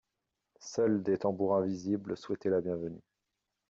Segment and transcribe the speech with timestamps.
[0.59, 3.03] Seuls des tambours invisibles souhaitaient la bienvenue.